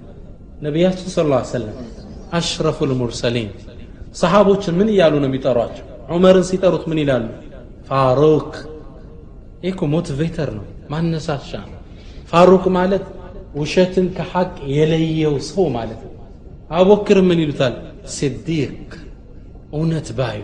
ነቢያችን 0.65 1.09
صلى 1.13 1.25
الله 1.31 1.34
عليه 1.34 1.37
وسلم 1.51 1.77
أشرف 2.33 2.87
المرسلين 2.89 3.49
ሰሓቦችን 4.15 4.75
ምን 4.79 4.87
እያሉ 4.93 5.13
ነው 5.23 5.27
የሚጠሯቸው? 5.29 5.85
ዑመርን 6.13 6.45
ሲጠሩት 6.49 6.83
ምን 6.91 6.99
ይላሉ? 7.03 7.25
ፋሩክ። 7.89 8.51
ይህ 9.63 9.71
እኮ 9.73 9.81
motivator 9.93 10.49
ነው 10.57 10.63
ማነሳሻ 10.91 11.51
ነው። 11.65 11.79
ፋሩክ 12.31 12.65
ማለት 12.77 13.05
ውሸትን 13.55 14.07
ከሐቅ 14.17 14.53
የለየው 14.75 15.35
ሰው 15.49 15.65
ማለት 15.77 16.01
ነው። 16.05 16.13
አቡበክር 16.71 17.19
ምን 17.29 17.39
ይሉታል? 17.43 17.75
ሲዲቅ። 18.15 18.89
እውነት 19.73 20.07
ባዩ። 20.19 20.41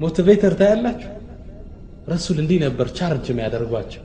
motivator 0.00 0.52
ታያላችሁ? 0.60 1.10
ረሱል 2.08 2.36
እንዲህ 2.42 2.58
ነበር 2.66 2.86
ቻርጅ 2.98 3.26
የሚያደርጓቸው 3.30 4.02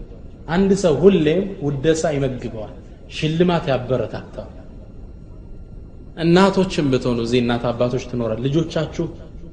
አንድ 0.48 0.72
ሰው 0.84 0.96
ሁሌም 1.04 1.44
ውደሳ 1.66 2.12
ይመግበዋል 2.16 2.74
ሽልማት 3.18 3.66
ያበረታታል 3.72 4.50
እናቶችን 6.18 6.90
ብትሆኑ 6.92 7.20
እዚህ 7.26 7.40
እናት 7.44 7.64
አባቶች 7.70 8.04
ትኖራል 8.10 8.40
ልጆቻችሁ 8.46 9.06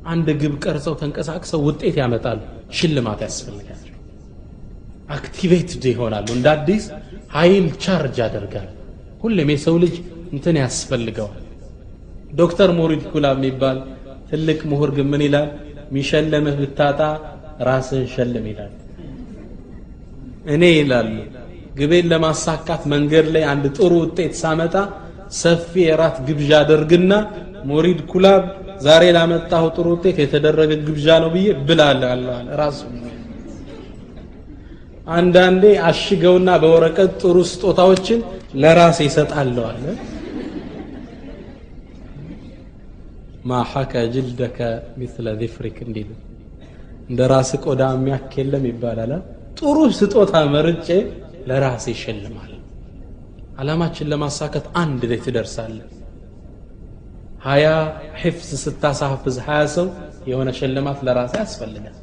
አንድ 0.07 0.29
ግብ 0.41 0.55
ቀርጸው 0.65 0.95
ተንቀሳቅሰው 1.01 1.61
ውጤት 1.69 1.97
ያመጣሉ 2.03 2.41
ሽልማት 2.79 3.21
ያስፈልጋቸው 3.27 3.97
activated 5.09 5.85
ይሆናሉ 5.93 6.27
እንደ 6.37 6.49
አዲስ 6.57 6.85
ኃይል 7.35 7.67
ቻርጅ 7.85 8.17
ያደርጋል 8.25 8.69
ሁሌም 9.23 9.49
የሰው 9.55 9.77
ልጅ 9.85 9.95
እንትን 10.33 10.57
ያስፈልገዋል። 10.63 11.41
ዶክተር 12.33 12.71
ሙሪድ 12.79 13.03
ኩላ 13.13 13.27
የሚባል 13.35 13.79
ትልቅ 14.31 14.59
ምሁር 14.71 14.91
ግን 14.97 15.07
ምን 15.13 15.23
ይላል? 15.27 15.49
ሚሸልምህ 15.93 16.57
ብታጣ 16.61 17.01
ራስህን 17.69 18.07
ሸልም 18.15 18.45
ይላል 18.51 18.73
እኔ 20.47 20.65
ይላሉ። 20.75 21.11
ግቤን 21.79 22.07
ለማሳካት 22.13 22.83
መንገድ 22.93 23.27
ላይ 23.35 23.45
አንድ 23.51 23.65
ጥሩ 23.77 23.93
ውጤት 24.03 24.33
ሳመጣ 24.41 24.75
ሰፊ 25.41 25.73
የራት 25.83 26.17
ግብዣ 26.29 26.51
አደርግና 26.63 27.13
ሙሪድ 27.69 28.01
ኩላ 28.11 28.43
ዛሬ 28.85 29.05
ላመጣው 29.17 29.65
ጥሩ 29.77 29.87
ውጤት 29.95 30.17
የተደረገ 30.23 30.71
ግብዣ 30.87 31.09
ነው 31.23 31.31
ብዬ 31.35 31.49
ብላለ 31.69 32.03
ራሱ። 32.61 32.81
አንዳንዴ 35.15 35.65
አሽገውና 35.89 36.51
በወረቀት 36.63 37.13
ጥሩ 37.23 37.37
ስጦታዎችን 37.51 38.21
ለራሴ 38.63 38.99
ይሰጣለሁ 39.09 39.65
አለ። 39.71 39.85
ማ 43.45 43.61
ሐከ 43.71 43.93
ጅልደከ 44.15 44.59
ሚስለ 44.99 45.27
ዚፍሪክ 45.41 45.77
እንዲሉ 45.87 46.11
እንደ 47.11 47.21
ራስ 47.33 47.51
ቆዳ 47.65 47.83
የሚያክ 47.95 48.33
የለም 48.41 48.65
ይባላል 48.71 49.13
ጥሩ 49.57 49.79
ስጦታ 49.99 50.35
መርጬ 50.55 50.89
ለራሴ 51.49 51.85
ይሸልማል 51.95 52.53
አላማችን 53.61 54.09
ለማሳከት 54.13 54.67
አንድ 54.83 55.03
ላይ 55.11 55.19
ትደርሳለን 55.25 55.89
ሀያ 57.45 57.67
ሕፍዝ 58.23 58.51
ስታሳፍዝ 58.63 59.37
ሀያ 59.47 59.63
ሰው 59.75 59.87
የሆነ 60.31 60.49
ሽልማት 60.59 60.99
ለራሴ 61.07 61.33
ያስፈልጋል። 61.43 61.97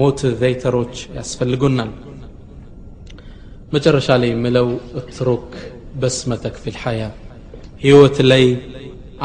ሞቲቬተሮች 0.00 0.96
ያስፈልጉናል። 1.16 1.90
መጨረሻ 3.74 4.08
ላይ 4.22 4.30
የምለው 4.32 4.68
እትሩክ 5.00 5.48
በስመተክ 6.02 6.56
ፊል 6.64 6.76
ሐያ 6.82 7.02
ህይወት 7.84 8.18
ላይ 8.30 8.44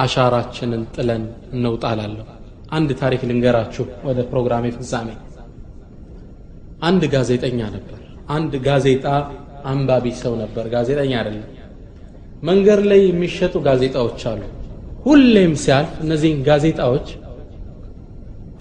አሻራችንን 0.04 0.84
ጥለን 0.96 1.24
እንውጣላለሁ 1.56 2.26
አንድ 2.72 2.90
ታሪክ 3.02 3.22
ልንገራችሁ 3.30 3.86
ወደ 4.08 4.20
ፕሮግራሜ 4.32 4.66
ፍጻሜ 4.78 5.10
አንድ 6.82 7.04
ጋዜጠኛ 7.14 7.60
ነበር። 7.76 7.98
አንድ 8.30 8.54
ጋዜጣ 8.66 9.06
አንባቢ 9.72 10.06
ሰው 10.22 10.34
ነበር። 10.42 10.66
ጋዜጠኛ 10.74 11.12
አይደለም። 11.20 11.48
መንገድ 12.44 12.82
ላይ 12.92 13.02
የሚሸጡ 13.08 13.56
ጋዜጣዎች 13.68 14.22
አሉ። 14.32 14.42
ሁሌም 15.06 15.54
ሲያልፍ 15.64 15.94
እነዚህን 16.04 16.40
ጋዜጣዎች 16.48 17.08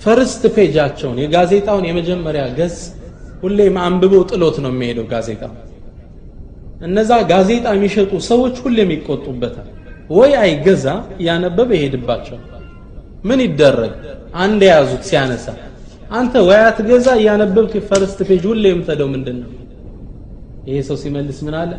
first 0.00 0.42
page 0.54 0.74
ኣቸውን 0.74 1.18
የጋዜጣውን 1.22 1.84
የመጀመሪያ 1.88 2.44
ገጽ 2.58 2.78
ሁሌም 3.42 3.74
አንብቦ 3.84 4.14
ጥሎት 4.30 4.56
ነው 4.64 4.70
የሚሄደው 4.72 5.06
ጋዜጣው 5.12 5.52
እነዛ 6.80 7.12
ጋዜጣ 7.32 7.66
የሚሸጡ 7.76 8.12
ሰዎች 8.28 8.54
ሁሌም 8.64 8.90
ይቆጡበታል። 8.94 9.68
ወይ 10.10 10.32
አይገዛ 10.42 10.86
እያነበበ 11.20 11.70
ይሄድባቸው 11.78 12.38
ምን 13.24 13.40
ይደረግ? 13.46 13.92
አንድ 14.36 14.60
የያዙት 14.66 15.02
ሲያነሳ 15.08 15.46
አንተ 16.10 16.34
ወይ 16.46 16.60
አትገዛ 16.66 17.08
እያነበብክ 17.20 17.74
first 17.88 18.18
page 18.28 18.44
ሁሌ 18.50 18.64
የምትሄደው 18.70 19.08
ምንድን 19.12 19.36
ነው 19.42 19.50
ይሄ 20.66 20.78
ሰው 20.88 20.96
ሲመልስ 21.02 21.38
ምን 21.46 21.54
አለ? 21.60 21.72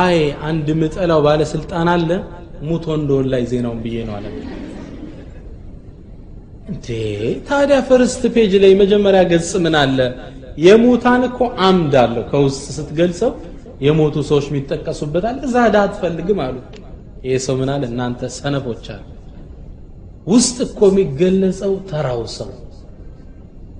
አይ 0.00 0.16
አንድ 0.48 0.66
ምጠላው 0.80 1.20
ባለስልጣን 1.26 1.88
አለ 1.94 2.10
ሙቶ 2.68 2.86
እንደሆን 2.98 3.26
ላይ 3.32 3.42
ዜናውን 3.50 3.80
ብዬ 3.84 3.96
ነው 4.08 4.14
አለ። 4.18 4.26
እንዴ 6.68 6.86
ታዲያ 7.48 7.78
first 7.88 8.22
page 8.34 8.52
ላይ 8.62 8.72
መጀመሪያ 8.82 9.22
ገጽ 9.32 9.50
ምን 9.64 9.74
አለ? 9.82 9.98
የሙታን 10.58 11.22
እኮ 11.28 11.38
አምድ 11.66 11.94
አለው። 12.02 12.24
ከውስጥ 12.30 12.64
ስትገልጸው 12.76 13.32
የሞቱ 13.86 14.16
ሰዎች 14.28 14.46
የሚጠቀሱበታል 14.50 15.38
እዛጋ 15.46 15.82
አትፈልግም 15.86 16.38
አሉ። 16.46 16.56
ይሄ 17.24 17.36
ሰው 17.46 17.56
ምን 17.60 17.70
አለ? 17.74 17.82
እናንተ 17.92 18.30
ሰነፎች 18.38 18.86
አሉ። 18.94 19.02
ውስጥ 20.26 20.56
እኮ 20.66 20.80
የሚገለጸው 20.90 21.72
ተራው 21.90 22.22
ሰው 22.36 22.50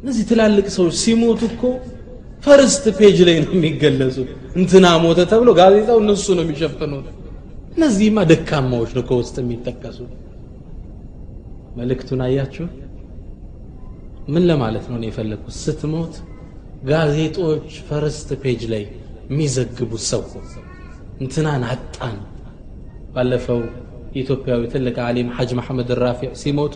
እነዚህ 0.04 0.24
ትላልቅ 0.30 0.66
ሰዎች 0.74 0.94
ሲሞቱ 1.02 1.40
እኮ 1.50 1.62
first 2.44 2.84
page 2.96 3.18
ላይ 3.28 3.36
ነው 3.42 3.52
የሚገለጹት 3.56 4.30
እንትና 4.58 4.86
ሞተ 5.04 5.20
ተብሎ 5.30 5.50
ጋዜጣው 5.60 5.98
እነሱ 6.02 6.26
ነው 6.38 6.44
የሚሸፍኑት። 6.44 7.06
እነዚህማ 7.76 8.18
ደካማዎች 8.30 8.90
ነው 8.96 9.04
ከውስጥ 9.08 9.36
የሚጠቀሱት። 9.42 10.10
መልእክቱን 11.78 12.20
አያችሁ? 12.26 12.66
ምን 14.28 14.44
ለማለት 14.50 14.84
ነው 14.92 14.98
የፈለግኩት 15.06 15.56
ስትሞት 15.62 16.14
ጋዜጦች 16.84 17.70
first 17.88 18.28
page 18.42 18.62
ላይ 18.72 18.84
የሚዘግቡት 19.30 20.04
ሰው 20.10 20.22
እንትናን 21.20 21.64
አጣን። 21.70 22.16
ባለፈው 23.14 23.60
የኢትዮጵያዊ 24.14 24.62
ትልቅ 24.72 24.96
አሊም 25.06 25.28
ሐጅ 25.36 25.50
መሐመድ 25.58 25.90
ራፊዕ 26.02 26.32
ሲሞቱ 26.42 26.74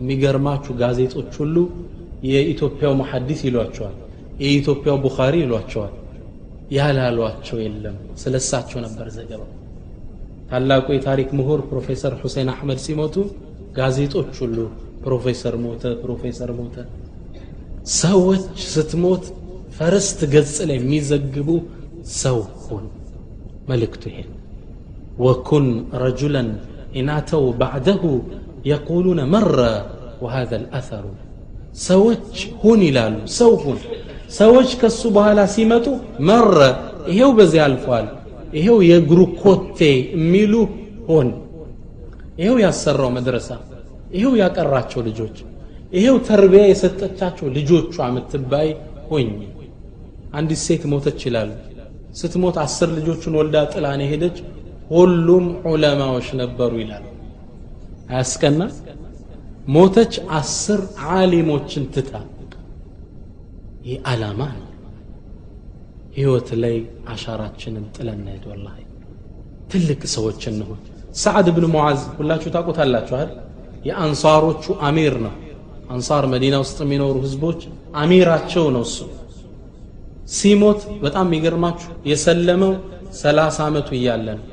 የሚገርማችሁ 0.00 0.72
ጋዜጦች 0.76 1.32
ሁሉ 1.40 1.56
የኢትዮጵያው 2.24 2.92
መሐዲስ 3.00 3.40
ይሏቸዋል 3.48 3.96
የኢትዮጵያው 4.44 4.96
ቡኻሪ 5.04 5.34
ይሏቸዋል 5.44 5.94
ያላሏቸው 6.70 7.58
የለም 7.64 7.96
ስለ 8.22 8.34
እሳቸው 8.42 8.78
ነበር 8.86 9.06
ዘገባው 9.16 9.50
ታላቁ 10.50 10.86
የታሪክ 10.96 11.30
ምሁር 11.38 11.60
ፕሮፌሰር 11.70 12.12
ሁሴን 12.22 12.48
አሕመድ 12.52 12.78
ሲሞቱ 12.86 13.16
ጋዜጦች 13.78 14.32
ሁሉ 14.42 14.58
ፕሮፌሰር 15.04 15.54
ሞተ 15.64 15.82
ፕሮፌሰር 16.02 16.50
ሞተ 16.60 16.76
ሰዎች 17.98 18.56
ስትሞት 18.72 19.24
ፈርስት 19.78 20.20
ገጽ 20.34 20.56
ላይ 20.68 20.78
የሚዘግቡ 20.80 21.48
ሰው 22.22 22.38
ሁን 22.64 22.84
መልእክቱ 23.70 24.02
ይሄ 24.12 24.20
ወኩን 25.18 25.66
ረጁለን 26.02 26.48
ኢናተው 27.00 27.46
ባዕደሁ 27.60 28.02
የቁሉነ 28.70 29.20
መረ 29.34 29.56
وهذا 30.22 30.56
الأثر 30.56 31.04
ሰዎች 31.82 32.32
ሁን 32.62 32.80
ይላሉ። 32.86 33.16
ሰው 33.36 33.52
ሁን። 33.62 33.78
ሰዎች 34.38 34.70
ከሱ 34.80 35.02
በኋላ 35.16 35.40
ሲመጡ 35.54 35.86
መረ 36.28 36.56
ይሄው 37.10 37.30
በዚህ 37.38 37.60
አልፏል 37.66 38.06
ይሄው 38.56 38.78
የእግሩ 38.88 39.20
ኮቴ 39.40 39.78
የሚሉ 40.14 40.54
ሆን 41.08 41.28
ይሄው 42.40 42.56
ያሰራው 42.64 43.10
መድረሳ 43.16 43.48
ይሄው 44.14 44.34
ያቀራቸው 44.40 45.00
ልጆች 45.08 45.36
ይሄው 45.92 46.16
ተርቢያ 46.28 46.62
የሰጠቻቸው 46.68 47.46
ልጆቿ 47.56 47.94
የምትባይ 48.06 48.68
ሆኝ 49.10 49.28
አንዲት 50.32 50.60
ሴት 50.64 50.82
ሞተች 50.92 51.20
ይላሉ። 51.28 51.50
ስትሞት 52.18 52.56
አስር 52.62 52.88
ልጆቹን 52.98 53.34
ወልዳ 53.38 53.56
ጥላን 53.72 54.00
ሄደች 54.10 54.36
ሁሉም 54.90 55.44
ዑለማዎች 55.70 56.28
ነበሩ 56.40 56.72
ይላሉ። 56.82 57.04
አያስቀና 58.10 58.60
ሞተች 59.68 60.14
አስር 60.32 60.80
ዓሊሞችን 61.14 61.84
ትታ። 61.94 62.12
ይህ 63.86 63.98
ዓላማ 64.08 64.40
ነው። 64.54 64.64
ህይወት 66.16 66.48
ላይ 66.62 66.76
አሻራችንን 67.12 67.84
ጥለን 67.96 68.22
ሄድ 68.30 68.44
ወላሂ 68.50 68.78
ትልቅ 69.72 70.00
ሰዎች 70.14 70.40
እንሁን። 70.50 70.80
ሰዓድ 71.22 71.46
ብን 71.56 71.66
ሙዓዝ 71.74 72.00
ሁላችሁ 72.16 72.50
ታውቁታላችሁ 72.54 73.18
የአንሳሮቹ 73.88 74.64
አሚር 74.88 75.14
ነው። 75.26 75.34
አንሳር 75.90 76.24
መዲና 76.32 76.56
ውስጥ 76.64 76.78
የሚኖሩ 76.84 77.16
ህዝቦች 77.26 77.60
አሚራቸው 77.96 78.64
ነው 78.74 78.82
እሱ። 78.88 78.98
ሲሞት 80.30 80.80
በጣም 81.04 81.26
የሚገርማችሁ 81.28 81.92
የሰለመው 82.10 82.72
ሰላሳ 83.20 83.58
ዓመቱ 83.68 83.88
እያለ 83.98 84.26
ነው 84.38 84.46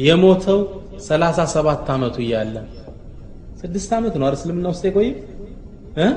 የሞተው 0.00 0.58
ሰላሳ 1.06 1.38
ሰባት 1.54 1.86
ዓመቱ 1.94 2.16
እያለ 2.24 2.54
ስድስት 3.56 3.90
ዓመት 3.96 4.14
ነው 4.20 4.26
እስልምና 4.36 4.66
ውስጥ 4.72 4.84
የቆየ 4.88 5.10
እ? 5.98 6.08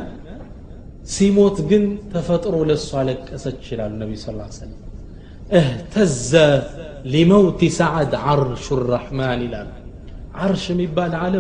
ሲሞት 1.10 1.58
ግን 1.69 1.84
ተፈጥሮ 2.12 2.56
ለእሱ 2.69 2.89
አለቀሰች 2.99 3.62
ይላሉ 3.71 3.91
ነቢ 4.02 4.12
ስ 4.17 4.25
ሰለም 4.58 4.73
እህተዘ 5.52 6.32
ሊመውት 7.13 7.62
ሰዓድ 7.78 8.12
ዓርሹ 8.25 8.65
ራሕማን 8.88 9.39
ይላሉ 9.45 9.69
ዓርሽ 10.39 10.65
የሚባል 10.71 11.13
ዓለም 11.19 11.38